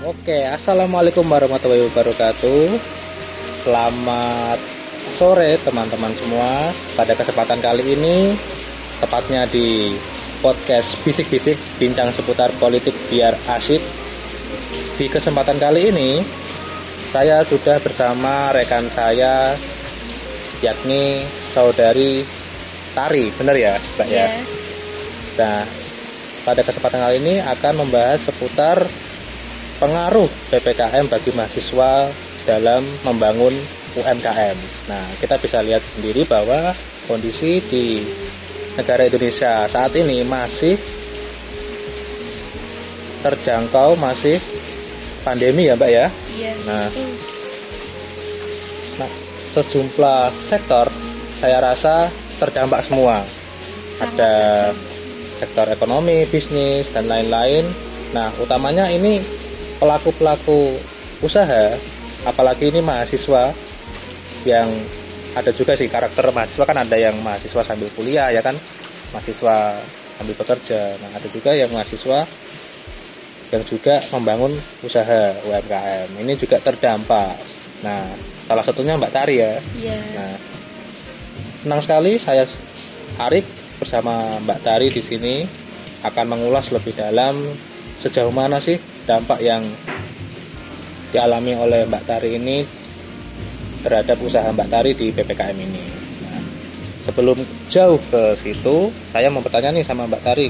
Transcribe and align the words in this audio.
Oke, 0.00 0.48
assalamualaikum 0.48 1.28
warahmatullahi 1.28 1.84
wabarakatuh. 1.92 2.72
Selamat 3.68 4.56
sore 5.12 5.60
teman-teman 5.60 6.16
semua. 6.16 6.72
Pada 6.96 7.12
kesempatan 7.12 7.60
kali 7.60 7.84
ini, 7.84 8.32
tepatnya 8.96 9.44
di 9.44 9.92
podcast 10.40 10.96
bisik-bisik 11.04 11.60
bincang 11.76 12.16
seputar 12.16 12.48
politik 12.56 12.96
biar 13.12 13.36
asyik. 13.52 13.84
Di 14.96 15.04
kesempatan 15.04 15.60
kali 15.60 15.92
ini, 15.92 16.24
saya 17.12 17.44
sudah 17.44 17.76
bersama 17.84 18.56
rekan 18.56 18.88
saya, 18.88 19.52
yakni 20.64 21.28
saudari 21.52 22.24
Tari, 22.96 23.28
benar 23.36 23.52
ya, 23.52 23.76
Mbak 24.00 24.08
ya? 24.08 24.16
Iya. 24.16 24.28
Nah, 25.36 25.60
pada 26.48 26.64
kesempatan 26.64 27.04
kali 27.04 27.16
ini 27.20 27.34
akan 27.44 27.84
membahas 27.84 28.24
seputar 28.24 28.88
pengaruh 29.80 30.28
PPKM 30.52 31.08
bagi 31.08 31.32
mahasiswa 31.32 32.12
dalam 32.44 32.84
membangun 33.02 33.56
UMKM. 33.96 34.56
Nah, 34.86 35.04
kita 35.18 35.40
bisa 35.40 35.64
lihat 35.64 35.80
sendiri 35.96 36.28
bahwa 36.28 36.76
kondisi 37.08 37.64
di 37.64 38.04
negara 38.76 39.08
Indonesia 39.08 39.66
saat 39.66 39.96
ini 39.96 40.22
masih 40.22 40.76
terjangkau 43.24 43.96
masih 43.96 44.36
pandemi 45.24 45.66
ya, 45.66 45.74
Mbak 45.74 45.90
ya. 45.90 46.06
Iya. 46.36 46.52
Nah. 46.68 46.88
Nah, 49.00 49.10
sejumlah 49.56 50.28
sektor 50.44 50.86
saya 51.40 51.58
rasa 51.64 52.12
terdampak 52.36 52.84
semua. 52.84 53.24
Sangat 53.96 54.12
Ada 54.16 54.34
sektor 55.40 55.66
ekonomi, 55.72 56.28
bisnis 56.28 56.88
dan 56.92 57.08
lain-lain. 57.08 57.64
Nah, 58.12 58.28
utamanya 58.40 58.88
ini 58.92 59.39
pelaku-pelaku 59.80 60.76
usaha, 61.24 61.74
apalagi 62.28 62.68
ini 62.68 62.84
mahasiswa 62.84 63.56
yang 64.44 64.68
ada 65.32 65.50
juga 65.56 65.72
sih 65.72 65.88
karakter 65.88 66.28
mahasiswa 66.30 66.64
kan 66.68 66.78
ada 66.78 66.96
yang 67.00 67.16
mahasiswa 67.24 67.64
sambil 67.64 67.88
kuliah 67.96 68.28
ya 68.28 68.44
kan, 68.44 68.54
mahasiswa 69.16 69.80
sambil 70.20 70.34
bekerja. 70.36 71.00
Nah, 71.00 71.10
ada 71.16 71.28
juga 71.32 71.50
yang 71.56 71.72
mahasiswa 71.72 72.28
yang 73.50 73.64
juga 73.66 73.98
membangun 74.14 74.52
usaha 74.84 75.34
UMKM. 75.42 76.14
Ini 76.22 76.32
juga 76.38 76.62
terdampak. 76.62 77.34
Nah, 77.82 78.04
salah 78.46 78.62
satunya 78.62 78.94
Mbak 79.00 79.12
Tari 79.16 79.36
ya. 79.40 79.58
Iya. 79.80 79.98
Nah, 80.14 80.34
senang 81.64 81.80
sekali 81.82 82.20
saya 82.20 82.44
Arik 83.18 83.48
bersama 83.80 84.38
Mbak 84.44 84.60
Tari 84.60 84.88
di 84.92 85.02
sini 85.02 85.48
akan 86.04 86.26
mengulas 86.36 86.68
lebih 86.72 86.94
dalam 86.96 87.36
sejauh 88.00 88.32
mana 88.32 88.56
sih 88.60 88.80
dampak 89.10 89.42
yang 89.42 89.66
dialami 91.10 91.58
oleh 91.58 91.82
Mbak 91.90 92.06
Tari 92.06 92.38
ini 92.38 92.62
terhadap 93.82 94.22
usaha 94.22 94.46
Mbak 94.54 94.68
Tari 94.70 94.94
di 94.94 95.10
PPKM 95.10 95.58
ini. 95.58 95.82
Nah, 96.22 96.42
sebelum 97.02 97.42
jauh 97.66 97.98
ke 98.06 98.38
situ, 98.38 98.94
saya 99.10 99.26
mau 99.34 99.42
bertanya 99.42 99.74
nih 99.74 99.82
sama 99.82 100.06
Mbak 100.06 100.22
Tari, 100.22 100.46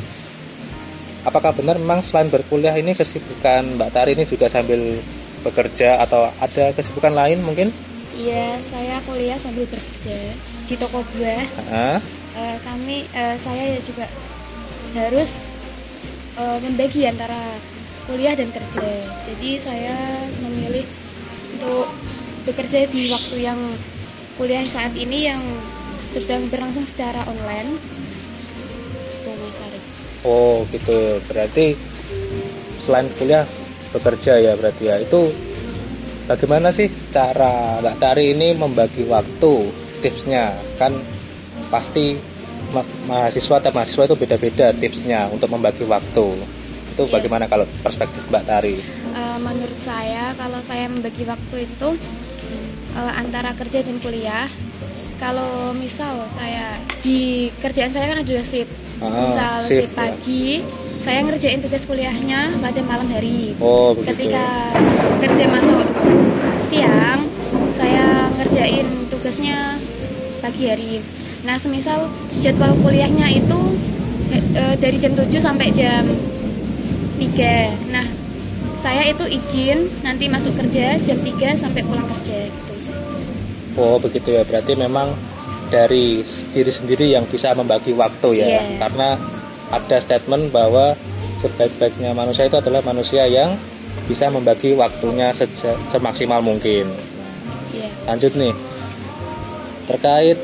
apakah 1.24 1.56
benar 1.56 1.80
memang 1.80 2.04
selain 2.04 2.28
berkuliah 2.28 2.76
ini 2.76 2.92
kesibukan 2.92 3.80
Mbak 3.80 3.90
Tari 3.96 4.12
ini 4.12 4.28
juga 4.28 4.52
sambil 4.52 5.00
bekerja 5.40 6.04
atau 6.04 6.28
ada 6.36 6.76
kesibukan 6.76 7.16
lain 7.16 7.40
mungkin? 7.40 7.72
Iya, 8.20 8.60
saya 8.68 9.00
kuliah 9.08 9.40
sambil 9.40 9.64
bekerja 9.64 10.36
di 10.68 10.74
toko 10.76 11.00
buah. 11.00 11.44
Hah? 11.72 11.98
Eh, 12.36 12.56
kami, 12.60 13.08
eh, 13.16 13.36
saya 13.40 13.64
ya 13.72 13.80
juga 13.80 14.04
harus 14.92 15.48
eh, 16.36 16.58
membagi 16.60 17.08
antara 17.08 17.40
kuliah 18.10 18.34
dan 18.34 18.50
kerja. 18.50 18.82
Jadi 19.22 19.50
saya 19.62 19.94
memilih 20.42 20.82
untuk 21.54 21.86
bekerja 22.42 22.90
di 22.90 23.06
waktu 23.06 23.36
yang 23.38 23.58
kuliah 24.34 24.66
saat 24.66 24.90
ini 24.98 25.30
yang 25.30 25.40
sedang 26.10 26.50
berlangsung 26.50 26.82
secara 26.82 27.22
online. 27.30 27.78
Oh 30.20 30.66
gitu, 30.68 31.22
berarti 31.30 31.78
selain 32.82 33.08
kuliah 33.16 33.46
bekerja 33.94 34.42
ya 34.42 34.52
berarti 34.58 34.90
ya. 34.90 34.98
Itu 35.00 35.30
bagaimana 36.26 36.74
sih 36.74 36.90
cara 37.14 37.78
Mbak 37.78 37.96
Tari 38.02 38.34
ini 38.34 38.58
membagi 38.58 39.06
waktu 39.06 39.70
tipsnya? 40.02 40.52
Kan 40.76 40.98
pasti 41.70 42.18
ma- 42.74 42.84
mahasiswa 43.08 43.62
atau 43.62 43.72
mahasiswa 43.72 44.10
itu 44.10 44.16
beda-beda 44.18 44.66
tipsnya 44.76 45.30
untuk 45.32 45.48
membagi 45.48 45.86
waktu 45.88 46.26
itu 47.00 47.08
Iya. 47.08 47.16
bagaimana 47.16 47.44
kalau 47.46 47.64
perspektif 47.80 48.20
Mbak 48.28 48.44
Tari? 48.44 48.76
Eh, 48.76 49.38
menurut 49.40 49.80
saya 49.80 50.36
kalau 50.36 50.60
saya 50.60 50.84
membagi 50.86 51.24
waktu 51.24 51.56
itu 51.64 51.88
eh, 52.92 53.12
antara 53.16 53.56
kerja 53.56 53.80
dan 53.80 53.96
kuliah 53.98 54.44
kalau 55.16 55.72
misal 55.74 56.12
saya 56.26 56.76
di 57.00 57.48
kerjaan 57.56 57.88
saya 57.88 58.04
kan 58.06 58.20
ada 58.20 58.26
dua 58.26 58.42
shift 58.42 58.68
Ah, 59.00 59.08
misal 59.24 59.64
shift, 59.64 59.88
ya. 59.88 59.96
pagi 59.96 60.60
saya 61.00 61.24
ngerjain 61.24 61.64
tugas 61.64 61.88
kuliahnya 61.88 62.60
pada 62.60 62.80
malam 62.84 63.08
hari 63.08 63.56
Oh 63.56 63.96
begitu. 63.96 64.12
ketika 64.28 64.44
kerja 65.18 65.44
masuk 65.48 65.80
siang 66.60 67.24
saya 67.72 68.28
ngerjain 68.36 68.84
tugasnya 69.08 69.80
pagi 70.40 70.68
hari 70.68 70.92
nah 71.40 71.56
semisal 71.56 72.04
jadwal 72.36 72.76
kuliahnya 72.78 73.32
itu 73.32 73.58
eh, 74.52 74.76
dari 74.76 74.96
jam 74.96 75.16
7 75.16 75.32
sampai 75.32 75.72
jam 75.72 76.04
3 77.20 77.92
nah 77.92 78.06
saya 78.80 79.04
itu 79.04 79.28
izin 79.28 79.84
nanti 80.00 80.24
masuk 80.26 80.56
kerja 80.56 80.96
jam 80.96 81.18
3 81.20 81.60
sampai 81.60 81.84
pulang 81.84 82.08
kerja 82.08 82.48
gitu 82.48 82.74
Oh 83.76 83.96
begitu 83.96 84.34
ya 84.34 84.42
berarti 84.42 84.74
memang 84.74 85.14
dari 85.70 86.26
diri 86.50 86.72
sendiri 86.74 87.06
yang 87.06 87.22
bisa 87.22 87.54
membagi 87.54 87.94
waktu 87.94 88.42
ya 88.42 88.46
Iya. 88.48 88.62
karena 88.82 89.08
ada 89.70 89.96
statement 90.02 90.50
bahwa 90.50 90.98
sebaik-baiknya 91.38 92.10
manusia 92.10 92.50
itu 92.50 92.58
adalah 92.58 92.82
manusia 92.82 93.30
yang 93.30 93.54
bisa 94.10 94.26
membagi 94.26 94.74
waktunya 94.74 95.30
seja- 95.30 95.78
semaksimal 95.86 96.42
mungkin. 96.42 96.90
Iya. 97.70 97.88
Lanjut 98.10 98.34
nih 98.34 98.50
terkait 99.86 100.38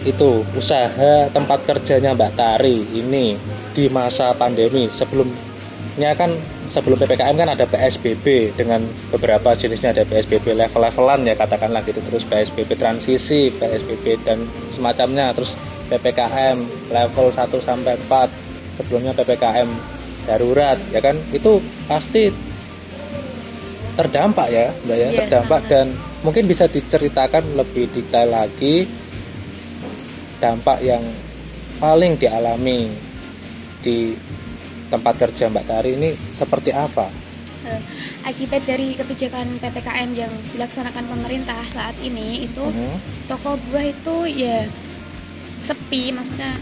itu 0.00 0.30
usaha 0.56 1.28
tempat 1.28 1.60
kerjanya 1.68 2.16
Mbak 2.16 2.32
Tari 2.32 2.80
ini 2.96 3.36
di 3.76 3.92
masa 3.92 4.32
pandemi 4.32 4.88
sebelumnya 5.90 6.14
kan 6.14 6.30
sebelum 6.70 6.96
PPKM 7.02 7.34
kan 7.34 7.50
ada 7.50 7.66
PSBB 7.66 8.54
dengan 8.54 8.80
beberapa 9.10 9.58
jenisnya 9.58 9.90
ada 9.90 10.06
PSBB 10.06 10.54
level-levelan 10.54 11.26
ya 11.26 11.34
katakanlah 11.34 11.82
gitu. 11.82 11.98
Terus 11.98 12.24
PSBB 12.30 12.78
transisi 12.78 13.50
PSBB 13.50 14.22
dan 14.22 14.38
semacamnya. 14.70 15.34
Terus 15.34 15.58
PPKM 15.90 16.56
level 16.94 17.26
1 17.34 17.50
sampai 17.58 17.98
4 18.06 18.78
sebelumnya 18.78 19.12
PPKM 19.18 19.68
darurat 20.30 20.78
ya 20.94 21.02
kan? 21.02 21.18
Itu 21.34 21.58
pasti 21.90 22.30
terdampak 23.98 24.48
ya 24.48 24.70
Mbak 24.86 24.96
ya 24.96 25.08
Iya, 25.10 25.20
terdampak. 25.26 25.60
dan 25.68 25.86
mungkin 26.22 26.46
bisa 26.46 26.70
diceritakan 26.70 27.42
lebih 27.58 27.90
detail 27.90 28.30
lagi 28.30 28.86
dampak 30.40 30.80
yang 30.80 31.02
paling 31.82 32.16
dialami 32.16 32.88
di 33.84 34.14
tempat 34.90 35.14
kerja 35.16 35.46
Mbak 35.46 35.64
Tari 35.64 35.90
ini 35.94 36.10
seperti 36.32 36.70
apa? 36.70 37.06
Eh, 37.60 37.80
akibat 38.24 38.64
dari 38.64 38.92
kebijakan 38.92 39.60
PPKM 39.60 40.10
yang 40.14 40.32
dilaksanakan 40.50 41.04
pemerintah 41.06 41.60
saat 41.68 41.94
ini 42.00 42.42
itu 42.42 42.64
Mhm. 42.64 42.96
toko 43.26 43.54
buah 43.60 43.86
itu 43.86 44.16
ya 44.34 44.64
sepi 45.60 46.10
maksudnya 46.10 46.56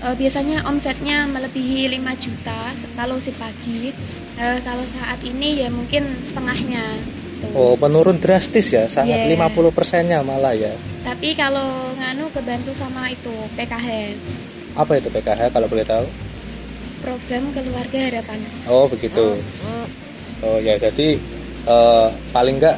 eh, 0.00 0.14
biasanya 0.14 0.64
omsetnya 0.64 1.26
melebihi 1.26 1.88
5 1.90 2.14
juta 2.16 2.58
kalau 2.94 3.16
si 3.16 3.30
pagi 3.32 3.92
Eh, 4.34 4.58
kalau 4.60 4.82
saat 4.82 5.22
ini 5.22 5.62
ya 5.62 5.70
mungkin 5.70 6.10
setengahnya 6.10 6.82
Tuh. 7.38 7.54
Oh 7.54 7.74
menurun 7.76 8.18
drastis 8.18 8.66
ya 8.66 8.82
sangat 8.88 9.14
Iya. 9.20 9.30
50 9.30 9.70
persennya 9.70 10.22
malah 10.22 10.50
ya. 10.52 10.74
tapi 11.04 11.34
kalau 11.34 11.62
nganu 11.94 12.26
kebantu 12.30 12.74
sama 12.74 13.06
itu 13.08 13.30
PKH 13.54 13.86
Apa 14.74 14.98
itu 14.98 15.06
PKH 15.06 15.54
kalau 15.54 15.70
boleh 15.70 15.86
tahu? 15.86 16.02
Program 17.04 17.42
keluarga 17.52 17.98
harapan 18.08 18.38
Oh 18.66 18.88
begitu. 18.88 19.36
Oh 20.40 20.58
ya 20.58 20.80
jadi 20.80 21.20
eh, 21.68 22.08
paling 22.32 22.56
enggak 22.58 22.76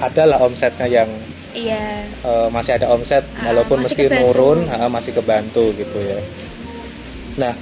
adalah 0.00 0.38
omsetnya 0.44 0.86
yang 0.86 1.08
iya 1.52 2.04
eh, 2.04 2.48
masih 2.52 2.76
ada 2.76 2.92
omset 2.92 3.24
Ah, 3.40 3.50
walaupun 3.52 3.80
meski 3.84 4.06
kebantu. 4.08 4.20
nurun 4.20 4.58
ah, 4.68 4.88
masih 4.92 5.12
kebantu 5.16 5.72
gitu 5.74 5.98
ya. 6.00 6.18
Nah 7.40 7.52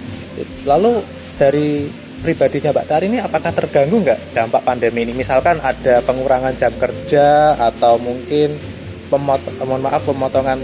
lalu 0.66 0.98
dari 1.38 1.86
pribadinya 2.20 2.70
Mbak 2.70 2.86
Tari 2.86 3.06
ini 3.08 3.18
apakah 3.18 3.50
terganggu 3.50 3.96
nggak 4.04 4.36
dampak 4.36 4.60
pandemi 4.60 5.08
ini? 5.08 5.12
Misalkan 5.16 5.56
ada 5.58 6.04
pengurangan 6.04 6.52
jam 6.54 6.70
kerja 6.76 7.56
atau 7.56 7.96
mungkin 7.96 8.54
pemot 9.08 9.40
mohon 9.64 9.82
maaf 9.82 10.04
pemotongan 10.06 10.60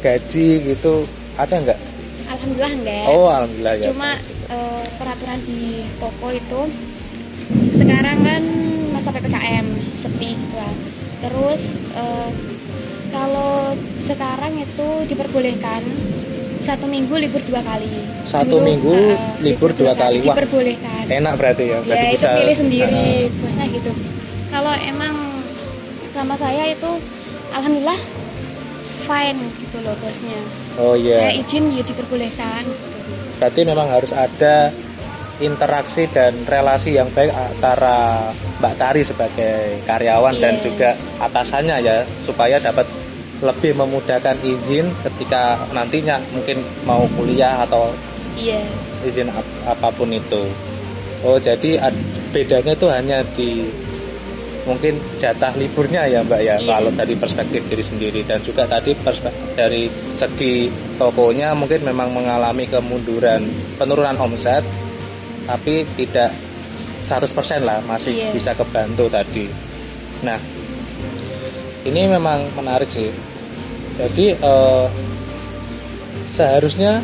gaji 0.00 0.48
gitu 0.64 1.04
ada 1.36 1.56
nggak? 1.60 1.80
Alhamdulillah 2.36 2.72
enggak 2.74 3.04
Oh 3.06 3.26
alhamdulillah 3.26 3.74
ya. 3.74 3.84
cuma 3.86 4.10
eh, 4.46 4.84
peraturan 4.94 5.38
di 5.42 5.60
toko 5.96 6.28
itu 6.30 6.60
sekarang 7.72 8.18
kan 8.20 8.42
masa 8.90 9.08
ppkm 9.10 9.66
sepi 9.94 10.34
gitu 10.34 10.54
lah 10.54 10.74
terus 11.18 11.62
eh, 11.92 12.30
kalau 13.08 13.72
sekarang 13.96 14.52
itu 14.56 14.88
diperbolehkan 15.06 15.82
satu 16.58 16.84
minggu 16.84 17.14
libur 17.16 17.38
dua 17.42 17.60
kali 17.60 17.86
Satu 18.26 18.58
minggu 18.58 18.90
eh, 18.90 19.16
libur 19.40 19.70
dua 19.72 19.92
kali. 19.94 20.18
Wah. 20.20 20.34
diperbolehkan 20.34 21.04
enak 21.06 21.34
berarti 21.36 21.64
ya 21.66 21.78
berarti 21.80 22.02
ya 22.02 22.10
itu 22.10 22.16
bisa 22.18 22.28
pilih 22.34 22.56
sendiri 22.56 23.06
Ah, 23.22 23.38
bosnya 23.38 23.66
gitu 23.70 23.92
kalau 24.48 24.72
emang 24.82 25.14
selama 26.02 26.34
saya 26.34 26.64
itu 26.66 26.90
alhamdulillah 27.52 28.00
fine 28.86 29.38
gitu 29.58 29.76
loh 29.82 29.94
bosnya 29.96 30.38
oh 30.78 30.94
saya 30.94 31.30
iya 31.30 31.36
izin 31.36 31.68
ya 31.70 31.82
diperbolehkan 31.82 32.62
gitu. 32.62 32.98
berarti 33.36 33.60
memang 33.62 33.88
harus 33.88 34.10
ada 34.10 34.70
interaksi 35.36 36.08
dan 36.08 36.32
relasi 36.44 36.96
yang 36.96 37.12
baik 37.12 37.28
antara 37.28 38.24
Mbak 38.56 38.74
Tari 38.76 39.02
sebagai 39.04 39.56
karyawan 39.84 40.32
dan 40.34 40.56
Iya. 40.56 40.62
juga 40.62 40.90
atasannya 41.20 41.76
ya 41.78 41.96
supaya 42.24 42.56
dapat 42.56 42.88
lebih 43.36 43.76
memudahkan 43.76 44.32
izin 44.40 44.88
ketika 45.04 45.60
nantinya 45.70 46.16
mungkin 46.32 46.56
mau 46.82 47.04
kuliah 47.12 47.60
atau 47.60 47.84
iya 48.32 48.64
izin 49.04 49.28
ap- 49.28 49.44
apa 49.68 49.92
pun 49.92 50.08
itu. 50.08 50.40
Oh 51.20 51.36
jadi 51.36 51.84
ad- 51.84 52.00
bedanya 52.32 52.72
itu 52.72 52.88
hanya 52.88 53.20
di 53.36 53.68
mungkin 54.66 54.98
jatah 55.16 55.54
liburnya 55.54 56.10
ya 56.10 56.26
Mbak 56.26 56.40
ya 56.42 56.56
Iya. 56.58 56.66
kalau 56.66 56.90
dari 56.90 57.14
perspektif 57.14 57.62
diri 57.70 57.86
sendiri 57.86 58.20
dan 58.26 58.42
juga 58.42 58.66
tadi 58.66 58.98
perspektif 58.98 59.54
dari 59.54 59.86
segi 59.88 60.66
tokonya 60.98 61.54
mungkin 61.54 61.86
memang 61.86 62.10
mengalami 62.10 62.66
kemunduran 62.66 63.46
penurunan 63.78 64.18
omset 64.18 64.66
tapi 65.46 65.86
tidak 65.94 66.34
100% 67.06 67.62
lah 67.62 67.78
masih 67.86 68.18
Iya. 68.18 68.30
bisa 68.34 68.50
kebantu 68.52 69.06
tadi. 69.06 69.46
Nah 70.26 70.38
ini 71.86 72.10
memang 72.10 72.50
menarik 72.58 72.90
sih. 72.90 73.14
Jadi 73.94 74.34
eh, 74.34 74.86
seharusnya 76.34 76.98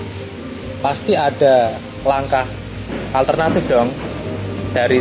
pasti 0.83 1.15
ada 1.15 1.71
langkah 2.03 2.43
alternatif 3.15 3.63
dong 3.71 3.87
dari 4.75 4.99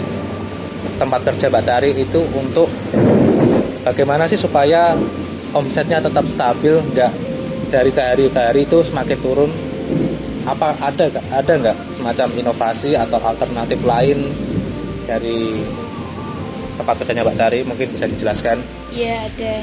tempat 0.98 1.22
kerja 1.26 1.50
Mbak 1.50 1.64
Tari 1.66 1.92
itu 1.98 2.22
untuk 2.38 2.70
bagaimana 3.86 4.30
sih 4.30 4.38
supaya 4.38 4.94
omsetnya 5.58 6.00
tetap 6.00 6.26
stabil 6.30 6.78
nggak 6.94 7.12
dari 7.72 7.90
ke 7.90 8.02
hari 8.02 8.26
ke 8.28 8.40
hari 8.40 8.62
itu 8.68 8.84
semakin 8.84 9.18
turun? 9.20 9.52
Apa 10.46 10.74
ada 10.82 11.06
ada 11.30 11.54
nggak 11.54 11.78
semacam 11.96 12.28
inovasi 12.38 12.98
atau 12.98 13.22
alternatif 13.22 13.80
lain 13.86 14.20
dari 15.06 15.54
tempat 16.78 16.96
kerjanya 17.02 17.24
Mbak 17.26 17.38
Tari? 17.38 17.60
Mungkin 17.66 17.88
bisa 17.94 18.06
dijelaskan. 18.10 18.58
Iya 18.94 19.16
ada. 19.26 19.56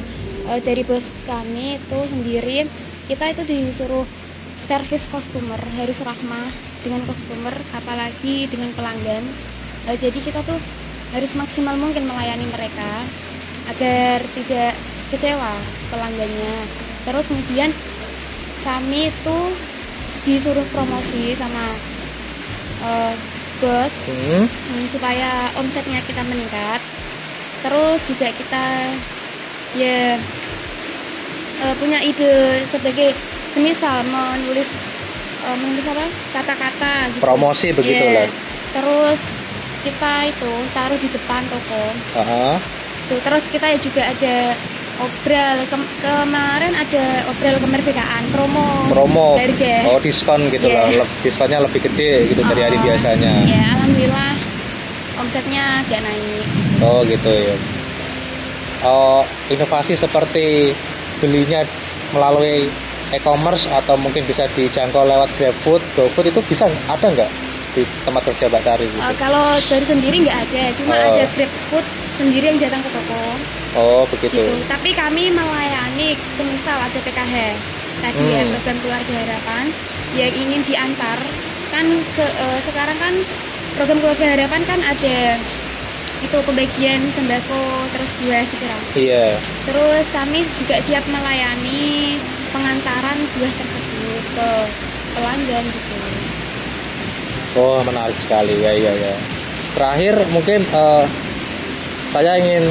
Eh, 0.48 0.60
dari 0.64 0.80
bos 0.80 1.12
kami 1.28 1.76
itu 1.76 1.98
sendiri 2.08 2.64
kita 3.04 3.36
itu 3.36 3.42
disuruh 3.44 4.08
servis 4.64 5.04
customer 5.08 5.60
harus 5.76 6.00
ramah 6.00 6.48
dengan 6.80 7.04
customer 7.04 7.52
apalagi 7.76 8.48
dengan 8.48 8.72
pelanggan. 8.72 9.24
Eh, 9.88 9.96
jadi 10.00 10.16
kita 10.20 10.40
tuh 10.44 10.56
harus 11.08 11.32
maksimal 11.34 11.74
mungkin 11.76 12.04
melayani 12.04 12.44
mereka 12.52 12.90
agar 13.68 14.20
tidak 14.36 14.72
kecewa 15.08 15.52
pelanggannya. 15.88 16.56
Terus 17.04 17.24
kemudian 17.28 17.70
kami 18.60 19.08
itu 19.08 19.38
disuruh 20.24 20.66
promosi 20.76 21.32
sama 21.32 21.64
eh, 22.84 23.14
bos 23.58 23.92
hmm, 24.06 24.44
Hmm, 24.46 24.84
supaya 24.86 25.48
omsetnya 25.56 26.04
kita 26.04 26.20
meningkat. 26.28 26.80
Terus 27.64 28.00
juga 28.06 28.28
kita 28.30 28.64
ya 29.76 30.16
eh, 31.64 31.74
punya 31.80 31.98
ide 32.04 32.62
sebagai 32.68 33.16
semisal 33.48 34.04
menulis 34.04 34.68
eh, 35.42 35.56
menulis 35.56 35.86
apa? 35.88 36.06
Kata-kata 36.36 36.92
gitu. 37.08 37.20
promosi 37.24 37.72
begitu 37.72 38.04
Iya. 38.04 38.14
lah 38.24 38.28
terus 38.68 39.20
kita 39.80 40.12
itu 40.26 40.50
taruh 40.70 40.94
di 40.94 41.08
depan 41.08 41.42
toko. 41.46 41.82
Aha. 42.16 42.58
tuh 43.08 43.16
terus 43.18 43.48
kita 43.48 43.72
juga 43.78 44.04
ada 44.04 44.52
obral. 44.98 45.56
Kem- 45.66 45.90
kemarin 45.98 46.72
ada 46.72 47.04
obral 47.24 47.56
kemerdekaan 47.56 48.24
promo. 48.28 48.84
Promo. 48.86 49.28
Harga. 49.34 49.88
Oh 49.88 49.96
diskon 49.98 50.48
gitu 50.48 50.68
loh 50.68 50.84
Leb- 50.92 51.16
diskonnya 51.22 51.58
lebih 51.58 51.88
gede 51.88 52.28
gitu 52.28 52.44
dari 52.44 52.60
hari 52.62 52.76
Oh, 52.76 52.84
biasanya. 52.84 53.32
ya 53.44 53.64
alhamdulillah. 53.74 54.32
Omsetnya 55.16 55.82
agak 55.82 56.04
naik. 56.04 56.46
Oh 56.78 57.00
gitu 57.02 57.26
ya 57.26 57.56
oh 58.78 59.26
inovasi 59.48 59.98
seperti 59.98 60.70
belinya 61.18 61.66
melalui 62.14 62.70
e-commerce 63.10 63.66
atau 63.66 63.96
mungkin 63.96 64.22
bisa 64.22 64.46
dijangkau 64.52 65.02
lewat 65.02 65.32
GrabFood, 65.34 65.82
GoFood 65.96 66.28
itu 66.28 66.40
bisa 66.46 66.68
ada 66.86 67.06
nggak 67.08 67.30
di 67.78 68.02
tempat 68.02 68.22
kerja 68.24 68.44
Mbak 68.46 68.62
Tari 68.62 68.84
gitu? 68.84 68.98
Uh, 68.98 69.14
kalau 69.14 69.46
dari 69.62 69.86
sendiri 69.86 70.16
nggak 70.20 70.38
ada, 70.44 70.62
cuma 70.74 70.92
Oh. 70.92 71.06
ada 71.12 71.24
Grab 71.30 71.52
Food 71.68 71.86
sendiri 72.12 72.44
yang 72.46 72.58
datang 72.58 72.82
ke 72.82 72.90
toko 72.90 73.22
Oh 73.74 74.02
begitu. 74.10 74.34
gitu. 74.34 74.54
Tapi 74.66 74.90
kami 74.90 75.30
melayani 75.30 76.18
semisal 76.34 76.74
ada 76.76 76.98
PKH 76.98 77.34
tadi 77.98 78.24
ya 78.26 78.42
Hmm. 78.42 78.50
program 78.52 78.76
keluarga 78.80 79.14
harapan 79.20 79.64
yang 80.12 80.32
ingin 80.32 80.62
diantar 80.64 81.18
kan 81.68 81.84
se- 82.02 82.34
uh, 82.36 82.58
sekarang 82.60 82.96
kan 82.96 83.14
program 83.74 83.98
keluarga 83.98 84.26
harapan 84.28 84.62
kan 84.64 84.80
ada 84.82 85.38
itu 86.18 86.38
pembagian 86.42 86.98
sembako 87.12 87.62
terus 87.92 88.10
buah 88.18 88.42
gitu 88.42 88.64
kan. 88.64 88.82
Iya. 88.92 89.26
Terus 89.62 90.06
kami 90.10 90.42
juga 90.56 90.82
siap 90.82 91.06
melayani 91.06 92.18
pengantaran 92.50 93.18
buah 93.36 93.52
tersebut 93.54 93.86
ke 94.32 94.48
pelanggan 95.12 95.64
gitu. 95.64 95.94
Oh 97.58 97.82
menarik 97.82 98.14
sekali. 98.22 98.54
Ya 98.62 98.70
iya 98.70 98.92
ya. 98.94 99.14
Terakhir 99.74 100.14
mungkin 100.30 100.62
eh, 100.62 101.04
saya 102.14 102.38
ingin 102.38 102.64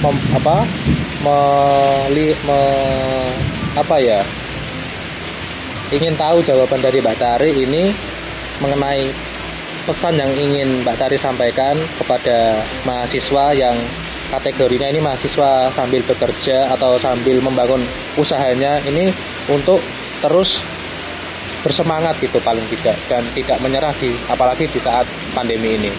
mem- 0.00 0.26
apa? 0.32 0.64
Meli, 1.20 2.32
me- 2.48 3.34
apa 3.76 3.96
ya? 4.00 4.20
Ingin 5.92 6.16
tahu 6.18 6.42
jawaban 6.42 6.82
dari 6.82 6.98
Mbak 6.98 7.16
Tari 7.20 7.50
ini 7.54 7.92
mengenai 8.58 9.06
pesan 9.86 10.18
yang 10.18 10.32
ingin 10.34 10.82
Mbak 10.82 10.96
Tari 10.98 11.16
sampaikan 11.20 11.78
kepada 12.00 12.58
mahasiswa 12.82 13.54
yang 13.54 13.76
kategorinya 14.34 14.90
ini 14.90 14.98
mahasiswa 14.98 15.70
sambil 15.70 16.02
bekerja 16.02 16.74
atau 16.74 16.98
sambil 16.98 17.38
membangun 17.38 17.78
usahanya 18.18 18.82
ini 18.82 19.14
untuk 19.46 19.78
terus 20.18 20.58
bersemangat 21.66 22.14
gitu 22.22 22.38
paling 22.40 22.62
tidak 22.70 22.94
dan 23.10 23.26
tidak 23.34 23.58
menyerah 23.58 23.90
di 23.98 24.14
apalagi 24.30 24.70
di 24.70 24.78
saat 24.78 25.02
pandemi 25.34 25.74
ini. 25.74 25.90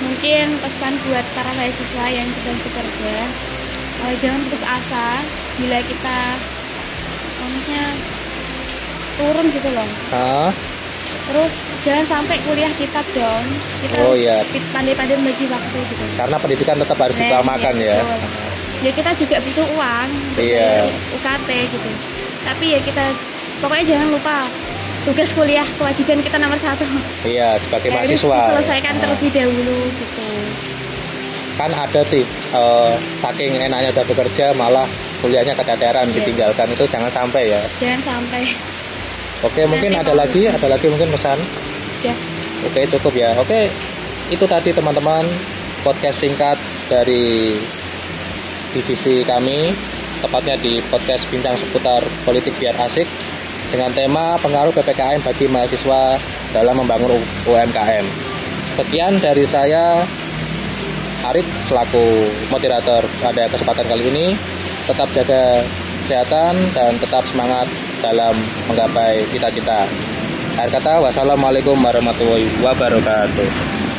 Mungkin 0.00 0.56
pesan 0.58 0.96
buat 1.04 1.22
para 1.36 1.52
mahasiswa 1.52 2.06
yang 2.08 2.24
sedang 2.32 2.56
bekerja, 2.58 3.14
eh, 4.02 4.14
jangan 4.16 4.40
putus 4.48 4.64
asa 4.64 5.20
bila 5.60 5.76
kita 5.84 6.18
eh, 7.36 7.48
maksudnya 7.52 7.86
turun 9.20 9.46
gitu 9.52 9.68
loh. 9.70 9.88
Hah? 10.10 10.50
Terus 11.22 11.52
jangan 11.84 12.04
sampai 12.08 12.40
kuliah 12.42 12.72
kita 12.74 12.98
down. 13.12 13.44
Kita 13.78 13.94
Oh, 14.00 14.10
harus 14.10 14.24
iya. 14.24 14.42
pandai-pandai 14.72 15.14
membagi 15.14 15.46
waktu 15.46 15.78
gitu. 15.86 16.04
Karena 16.16 16.36
pendidikan 16.40 16.76
tetap 16.80 16.98
harus 16.98 17.14
Nah, 17.14 17.20
diutamakan 17.22 17.74
iya, 17.78 17.92
ya. 17.92 17.96
betul. 18.00 18.20
Ya 18.82 18.90
kita 18.90 19.10
juga 19.14 19.36
butuh 19.38 19.66
uang 19.78 20.08
Iya. 20.34 20.70
UKT 21.14 21.48
gitu. 21.70 21.90
Tapi 22.42 22.64
ya 22.74 22.80
kita 22.82 23.04
pokoknya 23.62 23.84
jangan 23.88 24.08
lupa 24.10 24.36
tugas 25.02 25.30
kuliah 25.32 25.66
kewajiban 25.76 26.18
kita 26.18 26.36
nomor 26.36 26.54
satu. 26.54 26.82
Iya, 27.22 27.58
sebagai 27.58 27.90
Harus 27.90 28.06
mahasiswa. 28.10 28.38
diselesaikan 28.38 28.92
Nah, 28.92 29.00
terlebih 29.00 29.30
dahulu 29.30 29.78
gitu. 29.94 30.26
Kan 31.52 31.70
ada 31.70 32.00
sih 32.06 32.22
eh, 32.26 32.92
saking 33.18 33.52
enaknya 33.60 33.90
udah 33.92 34.04
bekerja 34.04 34.46
malah 34.52 34.86
kuliahnya 35.20 35.54
keteteran 35.54 36.06
Iya. 36.06 36.14
ditinggalkan 36.18 36.66
itu 36.68 36.84
jangan 36.86 37.10
sampai 37.10 37.50
ya. 37.50 37.60
Jangan 37.78 38.00
sampai 38.02 38.42
Oke, 39.42 39.66
mungkin 39.66 39.90
ada 39.90 40.14
lagi, 40.14 40.46
ada 40.46 40.70
lagi 40.70 40.86
mungkin 40.86 41.10
pesan. 41.10 41.34
ya 42.00 42.14
Oke, 42.62 42.86
cukup 42.86 43.10
ya. 43.12 43.34
Oke, 43.34 43.66
itu 44.30 44.44
tadi 44.46 44.70
teman-teman 44.70 45.26
podcast 45.82 46.22
singkat 46.22 46.54
dari 46.86 47.58
divisi 48.70 49.26
kami, 49.26 49.74
tepatnya 50.22 50.54
di 50.56 50.78
podcast 50.86 51.26
bincang 51.26 51.58
seputar 51.58 52.00
politik 52.22 52.54
biar 52.56 52.78
asik 52.80 53.10
dengan 53.72 53.90
tema 53.96 54.36
pengaruh 54.36 54.70
PPKM 54.76 55.24
bagi 55.24 55.48
mahasiswa 55.48 56.20
dalam 56.52 56.76
membangun 56.76 57.16
UMKM. 57.48 58.04
Sekian 58.76 59.16
dari 59.18 59.48
saya, 59.48 60.04
Arik 61.22 61.48
selaku 61.64 62.28
moderator 62.52 63.00
pada 63.24 63.48
kesempatan 63.48 63.86
kali 63.88 64.04
ini. 64.12 64.26
Tetap 64.84 65.08
jaga 65.16 65.64
kesehatan 66.04 66.58
dan 66.74 66.98
tetap 66.98 67.22
semangat 67.30 67.70
dalam 68.02 68.34
menggapai 68.68 69.22
cita-cita. 69.30 69.86
Akhir 70.58 70.82
kata, 70.82 71.00
wassalamualaikum 71.00 71.78
warahmatullahi 71.80 72.50
wabarakatuh. 72.60 73.91